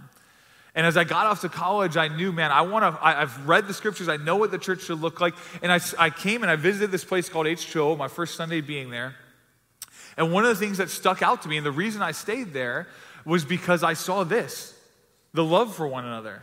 [0.74, 3.66] And as I got off to college, I knew, man, I want to, I've read
[3.66, 5.34] the scriptures, I know what the church should look like.
[5.62, 8.90] And I, I came and I visited this place called H2O, my first Sunday being
[8.90, 9.16] there.
[10.16, 12.52] And one of the things that stuck out to me, and the reason I stayed
[12.52, 12.86] there,
[13.24, 14.74] was because I saw this
[15.34, 16.42] the love for one another.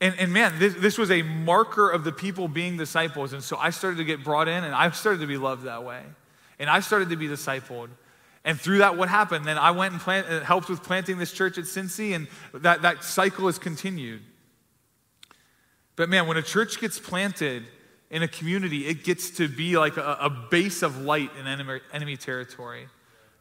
[0.00, 3.32] And, and man, this, this was a marker of the people being disciples.
[3.32, 5.84] And so I started to get brought in, and I started to be loved that
[5.84, 6.02] way.
[6.62, 7.88] And I started to be discipled.
[8.44, 9.44] And through that, what happened?
[9.44, 12.82] Then I went and plant, uh, helped with planting this church at Cincy, and that,
[12.82, 14.22] that cycle has continued.
[15.96, 17.64] But man, when a church gets planted
[18.10, 21.80] in a community, it gets to be like a, a base of light in enemy,
[21.92, 22.86] enemy territory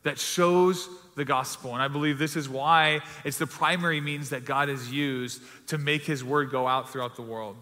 [0.01, 1.75] that shows the gospel.
[1.75, 5.77] And I believe this is why it's the primary means that God has used to
[5.77, 7.55] make his word go out throughout the world.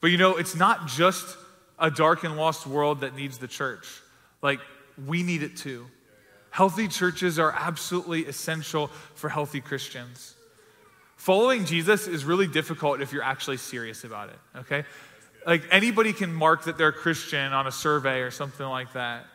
[0.00, 1.36] But you know, it's not just
[1.80, 3.86] a dark and lost world that needs the church.
[4.42, 4.60] Like,
[5.06, 5.86] we need it too.
[6.50, 10.34] Healthy churches are absolutely essential for healthy Christians.
[11.16, 14.84] Following Jesus is really difficult if you're actually serious about it, okay?
[15.46, 19.26] Like, anybody can mark that they're a Christian on a survey or something like that.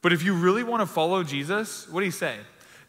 [0.00, 2.36] But if you really want to follow Jesus, what do you say?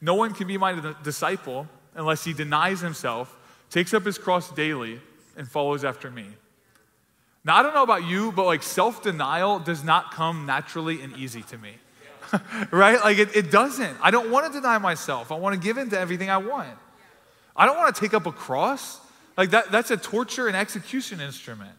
[0.02, 3.36] No one can be my disciple unless he denies himself,
[3.70, 5.00] takes up his cross daily,
[5.38, 6.28] and follows after me.
[7.46, 11.16] Now, I don't know about you, but like self denial does not come naturally and
[11.16, 11.76] easy to me.
[12.72, 13.00] right?
[13.00, 13.98] Like it, it doesn't.
[14.02, 15.32] I don't want to deny myself.
[15.32, 16.76] I want to give in to everything I want.
[17.56, 19.00] I don't want to take up a cross.
[19.38, 21.72] Like that, that's a torture and execution instrument.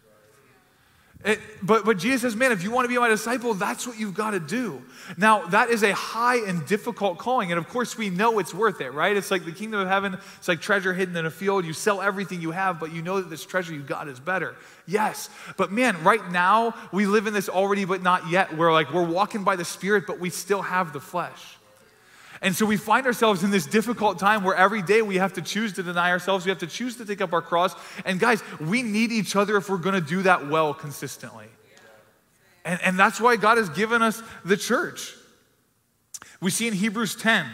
[1.26, 3.98] It, but, but Jesus says, man, if you want to be my disciple, that's what
[3.98, 4.80] you've got to do.
[5.16, 7.50] Now, that is a high and difficult calling.
[7.50, 9.16] And of course, we know it's worth it, right?
[9.16, 11.64] It's like the kingdom of heaven, it's like treasure hidden in a field.
[11.64, 14.54] You sell everything you have, but you know that this treasure you got is better.
[14.86, 15.28] Yes.
[15.56, 19.04] But man, right now, we live in this already, but not yet, where like we're
[19.04, 21.55] walking by the Spirit, but we still have the flesh.
[22.46, 25.42] And so we find ourselves in this difficult time where every day we have to
[25.42, 26.44] choose to deny ourselves.
[26.44, 27.74] We have to choose to take up our cross.
[28.04, 31.46] And guys, we need each other if we're going to do that well consistently.
[32.64, 35.12] And, and that's why God has given us the church.
[36.40, 37.46] We see in Hebrews 10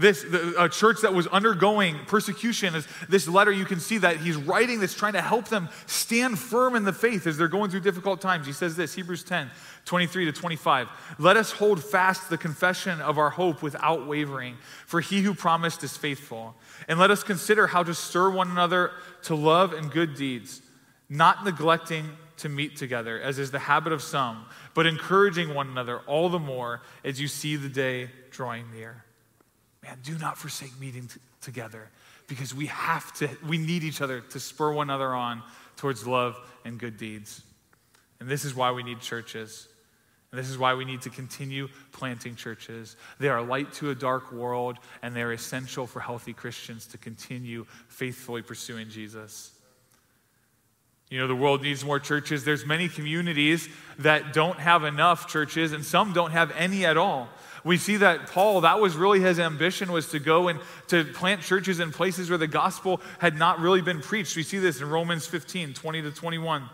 [0.00, 3.52] this the, a church that was undergoing persecution is this letter.
[3.52, 6.92] You can see that he's writing this trying to help them stand firm in the
[6.92, 8.46] faith as they're going through difficult times.
[8.46, 9.50] He says this hebrews 10
[9.84, 15.00] 23 to 25 let us hold fast the confession of our hope without wavering for
[15.00, 16.54] he who promised is faithful.
[16.88, 20.62] And let us consider how to stir one another to love and good deeds
[21.10, 22.08] not neglecting
[22.38, 26.38] to meet together, as is the habit of some, but encouraging one another all the
[26.38, 29.04] more as you see the day drawing near.
[30.02, 31.88] Do not forsake meeting t- together
[32.26, 35.42] because we have to, we need each other to spur one another on
[35.76, 37.42] towards love and good deeds.
[38.20, 39.66] And this is why we need churches.
[40.30, 42.96] And this is why we need to continue planting churches.
[43.18, 47.66] They are light to a dark world, and they're essential for healthy Christians to continue
[47.88, 49.50] faithfully pursuing Jesus.
[51.08, 52.44] You know, the world needs more churches.
[52.44, 57.28] There's many communities that don't have enough churches, and some don't have any at all.
[57.64, 61.42] We see that Paul, that was really his ambition, was to go and to plant
[61.42, 64.36] churches in places where the gospel had not really been preached.
[64.36, 66.64] We see this in Romans 15, 20 to 21.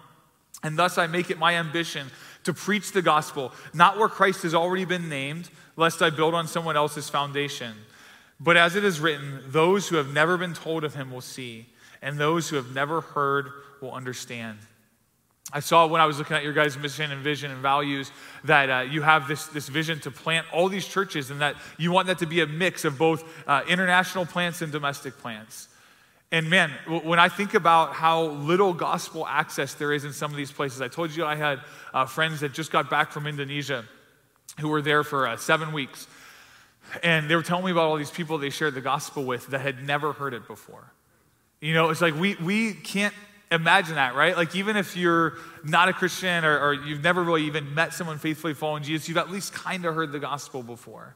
[0.62, 2.08] And thus I make it my ambition
[2.44, 6.46] to preach the gospel, not where Christ has already been named, lest I build on
[6.46, 7.74] someone else's foundation.
[8.38, 11.66] But as it is written, those who have never been told of him will see,
[12.02, 14.58] and those who have never heard will understand.
[15.52, 18.10] I saw when I was looking at your guys' mission and vision and values
[18.44, 21.92] that uh, you have this, this vision to plant all these churches and that you
[21.92, 25.68] want that to be a mix of both uh, international plants and domestic plants.
[26.32, 26.70] And man,
[27.04, 30.80] when I think about how little gospel access there is in some of these places,
[30.80, 31.60] I told you I had
[31.94, 33.84] uh, friends that just got back from Indonesia
[34.60, 36.08] who were there for uh, seven weeks.
[37.04, 39.60] And they were telling me about all these people they shared the gospel with that
[39.60, 40.92] had never heard it before.
[41.60, 43.14] You know, it's like we, we can't
[43.50, 44.36] imagine that, right?
[44.36, 48.18] Like, even if you're not a Christian or, or you've never really even met someone
[48.18, 51.14] faithfully following Jesus, you've at least kind of heard the gospel before.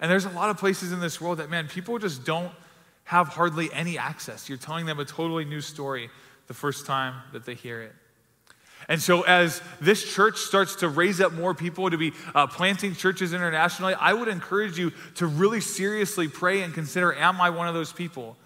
[0.00, 2.52] And there's a lot of places in this world that, man, people just don't
[3.04, 4.48] have hardly any access.
[4.48, 6.10] You're telling them a totally new story
[6.46, 7.92] the first time that they hear it.
[8.88, 12.94] And so, as this church starts to raise up more people to be uh, planting
[12.94, 17.68] churches internationally, I would encourage you to really seriously pray and consider Am I one
[17.68, 18.36] of those people?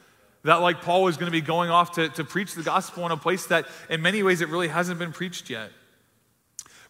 [0.45, 3.13] That, like Paul, was going to be going off to, to preach the gospel in
[3.13, 5.71] a place that, in many ways, it really hasn't been preached yet.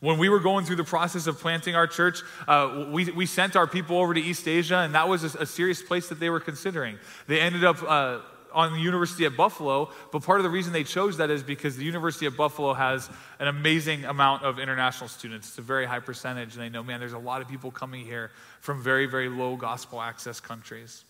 [0.01, 3.55] When we were going through the process of planting our church, uh, we, we sent
[3.55, 6.31] our people over to East Asia, and that was a, a serious place that they
[6.31, 6.99] were considering.
[7.29, 8.21] They ended up uh,
[8.53, 11.77] on the University at Buffalo, but part of the reason they chose that is because
[11.77, 15.49] the University of Buffalo has an amazing amount of international students.
[15.49, 18.05] It's a very high percentage, and they know, man, there's a lot of people coming
[18.05, 21.05] here from very, very low gospel access countries.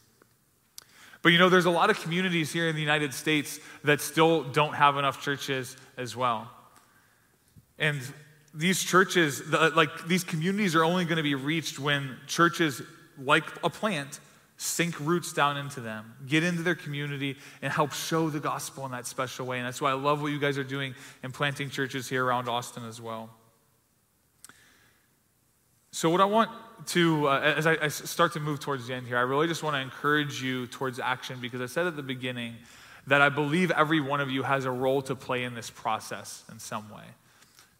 [1.22, 4.42] But you know, there's a lot of communities here in the United States that still
[4.42, 6.50] don't have enough churches as well.
[7.78, 8.00] And
[8.52, 12.82] these churches, the, like these communities, are only going to be reached when churches,
[13.18, 14.20] like a plant,
[14.56, 18.92] sink roots down into them, get into their community, and help show the gospel in
[18.92, 19.58] that special way.
[19.58, 22.48] And that's why I love what you guys are doing in planting churches here around
[22.48, 23.30] Austin as well.
[25.92, 26.50] So, what I want
[26.86, 29.62] to, uh, as I, I, start to move towards the end here, I really just
[29.62, 32.54] want to encourage you towards action because I said at the beginning
[33.06, 36.44] that I believe every one of you has a role to play in this process
[36.50, 37.04] in some way.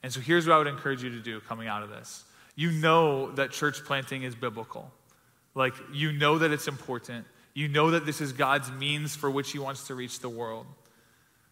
[0.03, 2.25] And so here's what I would encourage you to do coming out of this.
[2.57, 4.91] You know that church planting is biblical.
[5.55, 7.27] Like, you know that it's important.
[7.55, 10.67] You know that this is God's means for which He wants to reach the world.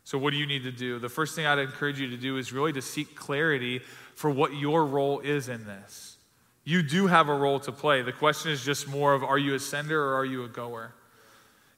[0.04, 0.98] So, what do you need to do?
[0.98, 3.80] The first thing I'd encourage you to do is really to seek clarity
[4.14, 6.16] for what your role is in this.
[6.70, 8.02] You do have a role to play.
[8.02, 10.92] The question is just more of are you a sender or are you a goer?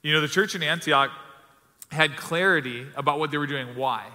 [0.03, 1.09] You know, the church in Antioch
[1.89, 3.75] had clarity about what they were doing.
[3.75, 4.05] Why?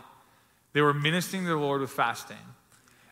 [0.74, 2.36] They were ministering to the Lord with fasting.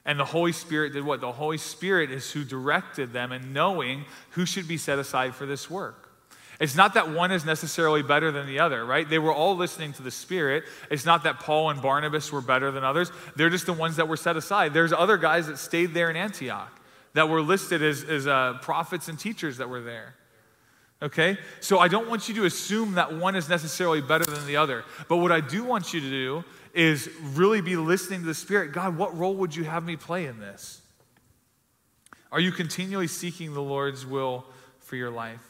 [0.04, 1.20] And the Holy Spirit did what?
[1.20, 5.44] The Holy Spirit is who directed them in knowing who should be set aside for
[5.44, 6.08] this work.
[6.60, 9.08] It's not that one is necessarily better than the other, right?
[9.08, 10.62] They were all listening to the Spirit.
[10.88, 13.10] It's not that Paul and Barnabas were better than others.
[13.34, 14.72] They're just the ones that were set aside.
[14.72, 16.75] There's other guys that stayed there in Antioch
[17.16, 20.14] that were listed as, as uh, prophets and teachers that were there.
[21.00, 21.38] Okay?
[21.60, 24.84] So I don't want you to assume that one is necessarily better than the other.
[25.08, 28.72] But what I do want you to do is really be listening to the Spirit.
[28.72, 30.82] God, what role would you have me play in this?
[32.30, 34.44] Are you continually seeking the Lord's will
[34.80, 35.40] for your life?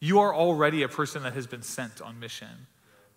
[0.00, 2.66] You are already a person that has been sent on mission.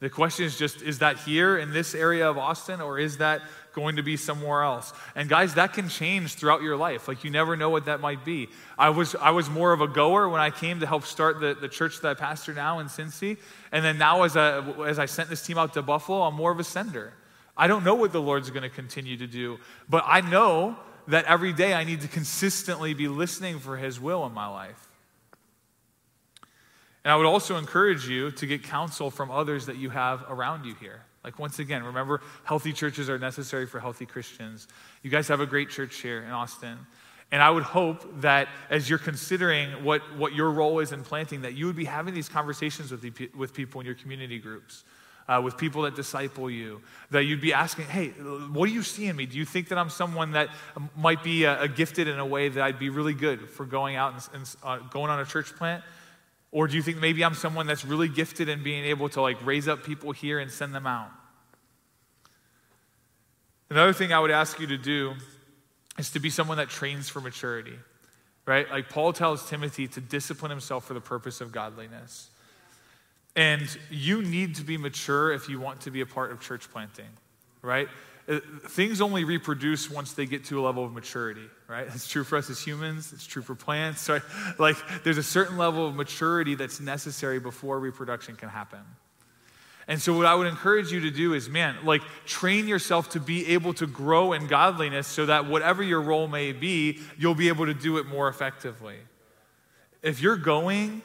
[0.02, 3.42] The question is just is that here in this area of Austin or is that
[3.74, 4.94] going to be somewhere else?
[5.16, 7.08] And guys, that can change throughout your life.
[7.08, 8.50] Like you never know what that might be.
[8.78, 11.54] I was, I was more of a goer when I came to help start the,
[11.54, 13.38] the church that I pastor now in Cincy.
[13.72, 16.52] And then now, as, a, as I sent this team out to Buffalo, I'm more
[16.52, 17.14] of a sender.
[17.56, 21.26] I don't know what the Lord's going to continue to do, but I know that
[21.26, 24.88] every day I need to consistently be listening for His will in my life.
[27.04, 30.66] And I would also encourage you to get counsel from others that you have around
[30.66, 31.02] you here.
[31.24, 34.68] Like, once again, remember, healthy churches are necessary for healthy Christians.
[35.04, 36.78] You guys have a great church here in Austin.
[37.32, 41.42] And I would hope that as you're considering what, what your role is in planting,
[41.42, 44.84] that you would be having these conversations with, the, with people in your community groups
[45.28, 46.82] uh, with people that disciple you,
[47.12, 49.26] that you'd be asking, hey, what do you see in me?
[49.26, 50.50] Do you think that I'm someone that
[50.98, 54.14] might be a gifted in a way that I'd be really good for going out
[54.14, 55.84] and, and uh, going on a church plant?
[56.54, 59.44] Or do you think maybe I'm someone that's really gifted in being able to like
[59.44, 61.10] raise up people here and send them out?
[63.72, 65.16] Another thing I would ask you to do
[65.98, 67.74] is to be someone that trains for maturity,
[68.46, 68.70] right?
[68.70, 72.30] Like Paul tells Timothy to discipline himself for the purpose of godliness.
[73.36, 76.70] And you need to be mature if you want to be a part of church
[76.72, 77.10] planting,
[77.64, 77.88] right?
[78.28, 81.88] Uh, things only reproduce once they get to a level of maturity, right?
[81.88, 84.22] It's true for us as humans, it's true for plants, right?
[84.60, 88.80] Like there's a certain level of maturity that's necessary before reproduction can happen.
[89.88, 93.20] And so, what I would encourage you to do is, man, like train yourself to
[93.20, 97.50] be able to grow in godliness so that whatever your role may be, you'll be
[97.50, 98.96] able to do it more effectively.
[100.02, 101.02] If you're going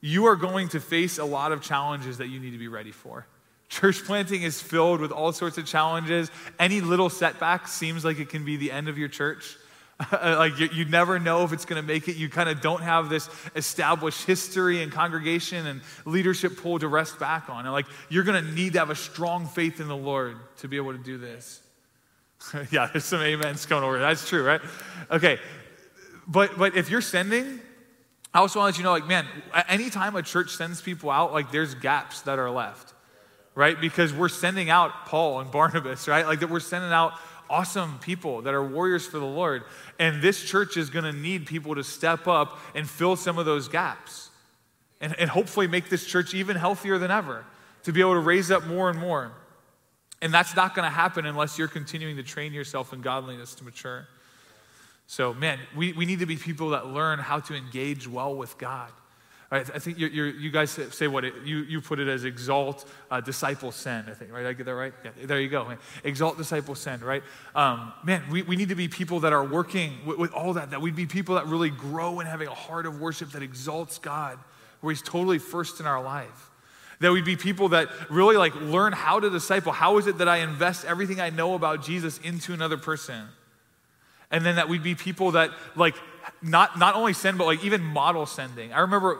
[0.00, 2.92] you are going to face a lot of challenges that you need to be ready
[2.92, 3.26] for.
[3.68, 6.30] Church planting is filled with all sorts of challenges.
[6.58, 9.56] Any little setback seems like it can be the end of your church.
[10.12, 12.16] like you, you, never know if it's going to make it.
[12.16, 17.18] You kind of don't have this established history and congregation and leadership pool to rest
[17.18, 17.64] back on.
[17.64, 20.68] And like you're going to need to have a strong faith in the Lord to
[20.68, 21.60] be able to do this.
[22.70, 23.98] yeah, there's some amens coming over.
[23.98, 24.60] That's true, right?
[25.10, 25.38] Okay,
[26.28, 27.60] but but if you're sending,
[28.32, 29.26] I also want to let you know, like, man,
[29.68, 32.92] anytime a church sends people out, like, there's gaps that are left,
[33.58, 33.80] right?
[33.80, 36.24] Because we're sending out Paul and Barnabas, right?
[36.24, 37.14] Like, that we're sending out
[37.50, 39.64] awesome people that are warriors for the Lord.
[39.98, 43.46] And this church is going to need people to step up and fill some of
[43.46, 44.30] those gaps
[45.00, 47.44] and, and hopefully make this church even healthier than ever
[47.82, 49.32] to be able to raise up more and more.
[50.22, 53.64] And that's not going to happen unless you're continuing to train yourself in godliness to
[53.64, 54.06] mature.
[55.08, 58.56] So, man, we, we need to be people that learn how to engage well with
[58.56, 58.92] God.
[59.50, 62.24] Right, I think you're, you're, you guys say what it, you, you put it as
[62.24, 64.44] exalt, uh, disciple, send, I think, right?
[64.44, 64.92] I get that right?
[65.02, 65.72] Yeah, there you go.
[66.04, 67.22] Exalt, disciple, send, right?
[67.54, 70.72] Um, man, we, we need to be people that are working with, with all that,
[70.72, 73.96] that we'd be people that really grow in having a heart of worship that exalts
[73.96, 74.38] God,
[74.82, 76.50] where He's totally first in our life.
[77.00, 79.72] That we'd be people that really like learn how to disciple.
[79.72, 83.28] How is it that I invest everything I know about Jesus into another person?
[84.30, 85.94] And then that we'd be people that like
[86.42, 88.72] not, not only send, but like even model sending.
[88.72, 89.18] I remember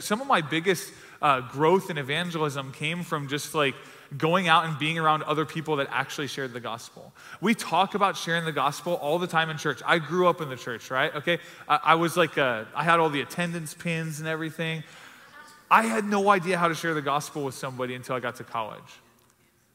[0.00, 0.92] some of my biggest
[1.22, 3.74] uh, growth in evangelism came from just like
[4.16, 7.12] going out and being around other people that actually shared the gospel.
[7.40, 9.82] We talk about sharing the gospel all the time in church.
[9.84, 11.14] I grew up in the church, right?
[11.14, 11.38] Okay.
[11.68, 14.82] I, I was like, a, uh, I had all the attendance pins and everything.
[15.70, 18.44] I had no idea how to share the gospel with somebody until I got to
[18.44, 19.00] college,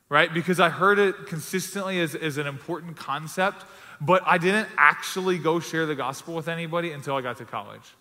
[0.09, 0.33] right?
[0.33, 3.63] Because I heard it consistently as, as an important concept,
[4.05, 7.95] but I didn't actually go share the gospel with anybody until I got to college.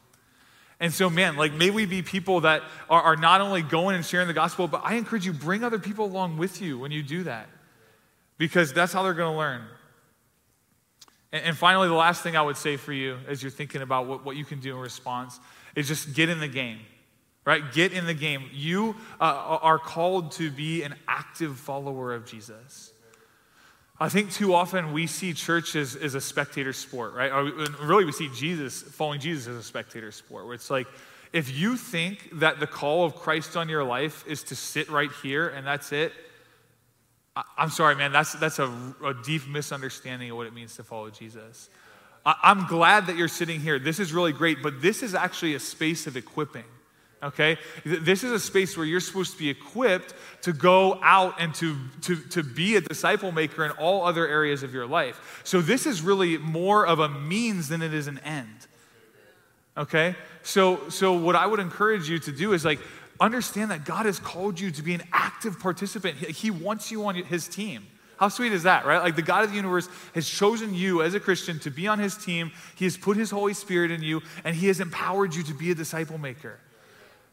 [0.81, 4.05] And so, man, like, may we be people that are, are not only going and
[4.05, 7.05] sharing the gospel, but I encourage you, bring other people along with you when you
[7.05, 7.49] do that,
[8.37, 9.63] because that's how they're going to learn.
[11.31, 14.09] And, and, finally, the last thing I would say for you as you're thinking about
[14.09, 15.39] what, what you can do in response
[15.77, 16.81] is just get in the game,
[17.45, 17.63] right?
[17.73, 18.51] Get in the game.
[18.53, 22.93] You uh, are called to be an active follower of Jesus.
[24.03, 27.31] I think too often we see church as, as a spectator sport, right?
[27.31, 27.45] Or
[27.87, 30.89] really, we see Jesus, following Jesus as a spectator sport, where it's like,
[31.33, 35.11] if you think that the call of Christ on your life is to sit right
[35.23, 36.13] here and that's it,
[37.37, 38.67] I, am sorry, man, that's, that's a,
[39.05, 41.71] a, deep misunderstanding of what it means to follow Jesus.
[42.27, 43.79] I, I'm glad that you're sitting here.
[43.79, 46.65] This is really great, but this is actually a space of equipping
[47.23, 47.57] okay?
[47.85, 51.77] This is a space where you're supposed to be equipped to go out and to,
[52.03, 55.41] to, to be a disciple maker in all other areas of your life.
[55.45, 58.67] So this is really more of a means than it is an end,
[59.77, 60.17] okay?
[60.43, 62.81] So, so what I would encourage you to do is like,
[63.21, 66.17] understand that God has called you to be an active participant.
[66.17, 67.87] He wants you on his team.
[68.17, 69.03] How sweet is that, right?
[69.03, 71.99] Like the God of the universe has chosen you as a Christian to be on
[71.99, 72.53] his team.
[72.77, 75.71] He has put his Holy Spirit in you, and he has empowered you to be
[75.71, 76.59] a disciple maker.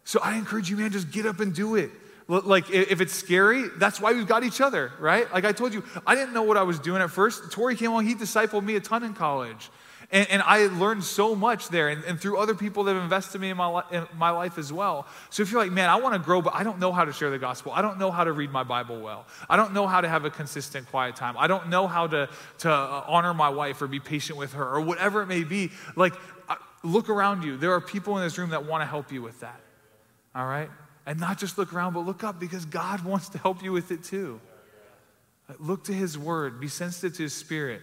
[0.10, 1.92] So I encourage you, man, just get up and do it.
[2.28, 5.32] Like, if it's scary, that's why we've got each other, right?
[5.32, 7.52] Like I told you, I didn't know what I was doing at first.
[7.52, 9.70] Tori came along, he discipled me a ton in college.
[10.12, 13.36] And, and I learned so much there and, and, through other people that have invested
[13.36, 15.06] in me in my, in my life as well.
[15.30, 17.14] So if you're like, man, I want to grow, but I don't know how to
[17.14, 17.72] share the gospel.
[17.72, 19.28] I don't know how to read my Bible well.
[19.48, 21.36] I don't know how to have a consistent quiet time.
[21.38, 22.30] I don't know how to,
[22.60, 25.70] to uh, honor my wife or be patient with her or whatever it may be.
[25.96, 26.16] Like,
[26.48, 27.58] uh, look around you.
[27.58, 29.62] There are people in this room that want to help you with that
[30.36, 30.70] all right?
[31.06, 33.92] And not just look around, but look up because God wants to help you with
[33.92, 34.40] it too.
[35.60, 37.82] Look to His Word, be sensitive to His Spirit.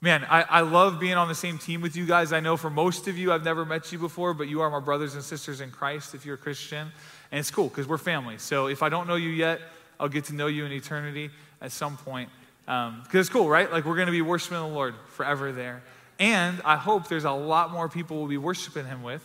[0.00, 2.32] Man, I, I love being on the same team with you guys.
[2.32, 4.80] I know for most of you, I've never met you before, but you are my
[4.80, 6.90] brothers and sisters in Christ if you're a Christian.
[7.30, 8.38] And it's cool because we're family.
[8.38, 9.60] So if I don't know you yet,
[10.00, 11.30] I'll get to know you in eternity
[11.60, 12.30] at some point.
[12.64, 13.70] Because um, it's cool, right?
[13.70, 15.84] Like we're going to be worshiping the Lord forever there.
[16.18, 19.24] And I hope there's a lot more people we'll be worshiping Him with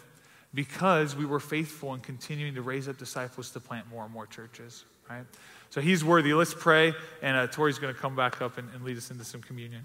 [0.53, 4.25] because we were faithful in continuing to raise up disciples to plant more and more
[4.25, 5.23] churches, right?
[5.69, 6.33] So He's worthy.
[6.33, 6.93] Let's pray.
[7.21, 9.83] And uh, Tori's going to come back up and, and lead us into some communion.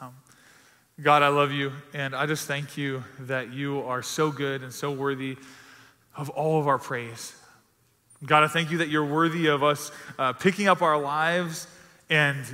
[0.00, 0.14] Um,
[1.02, 4.72] God, I love you, and I just thank you that you are so good and
[4.72, 5.36] so worthy
[6.14, 7.34] of all of our praise.
[8.24, 11.66] God, I thank you that you're worthy of us uh, picking up our lives
[12.10, 12.46] and, and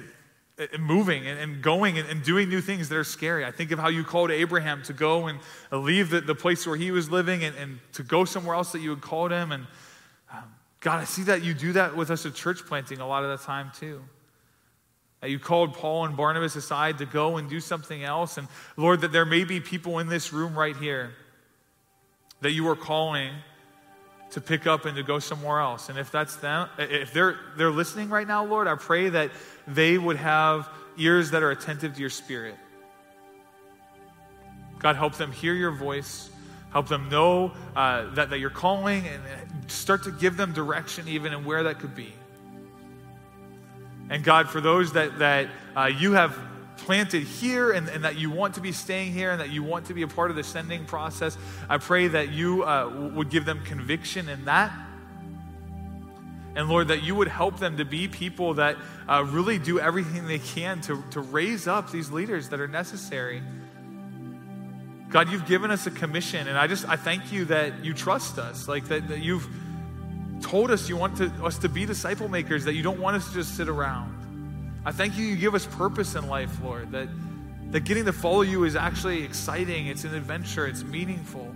[0.78, 3.44] moving and, and going and, and, doing new things that are scary.
[3.44, 5.38] I think of how you called Abraham to go and
[5.70, 8.80] leave the, the place where he was living and, and to go somewhere else that
[8.80, 9.52] you had called him.
[9.52, 9.66] And
[10.32, 10.44] um,
[10.80, 13.38] God, I see that you do that with us at church planting a lot of
[13.38, 14.02] the time too.
[15.20, 18.38] That you called Paul and Barnabas aside to go and do something else.
[18.38, 18.48] And
[18.78, 21.12] Lord, that there may be people in this room right here
[22.40, 23.30] that you are calling
[24.30, 25.88] to pick up and to go somewhere else.
[25.88, 29.30] And if that's them, if they're they're listening right now, Lord, I pray that
[29.66, 30.68] they would have
[30.98, 32.56] ears that are attentive to your spirit.
[34.78, 36.30] God, help them hear your voice.
[36.70, 39.22] Help them know uh, that, that you're calling and
[39.70, 42.12] start to give them direction even in where that could be.
[44.10, 46.38] And God, for those that, that uh, you have
[46.76, 49.86] planted here and, and, that you want to be staying here and that you want
[49.86, 51.36] to be a part of the sending process,
[51.68, 54.72] I pray that you uh, would give them conviction in that.
[56.54, 58.76] And Lord, that you would help them to be people that
[59.08, 63.42] uh, really do everything they can to, to raise up these leaders that are necessary.
[65.10, 68.38] God, you've given us a commission, and I just I thank you that you trust
[68.38, 69.46] us, like that, that you've
[70.40, 73.28] told us you want to, us to be disciple makers, that you don't want us
[73.28, 74.15] to just sit around.
[74.86, 77.08] I thank you, you give us purpose in life, Lord, that,
[77.72, 81.52] that getting to follow you is actually exciting, it's an adventure, it's meaningful.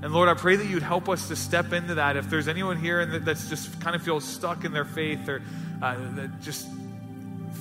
[0.00, 2.16] And Lord, I pray that you'd help us to step into that.
[2.16, 5.42] If there's anyone here that that's just kind of feels stuck in their faith or
[5.82, 6.68] uh, that just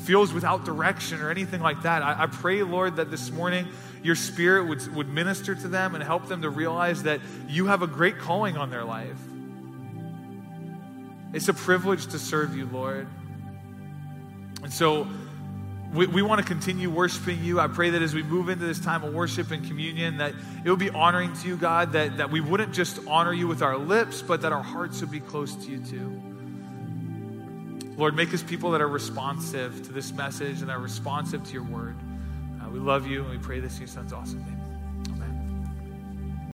[0.05, 3.67] feels without direction or anything like that, I, I pray, Lord, that this morning
[4.03, 7.81] your spirit would, would minister to them and help them to realize that you have
[7.81, 9.19] a great calling on their life.
[11.33, 13.09] It's a privilege to serve you, Lord.
[14.68, 15.07] And so
[15.93, 17.57] we, we want to continue worshiping you.
[17.57, 20.34] I pray that as we move into this time of worship and communion, that
[20.65, 23.61] it will be honoring to you, God, that, that we wouldn't just honor you with
[23.61, 26.22] our lips, but that our hearts would be close to you too.
[27.95, 31.63] Lord, make us people that are responsive to this message and are responsive to your
[31.63, 31.95] word.
[32.61, 34.56] Uh, we love you and we pray this in your son's awesome name.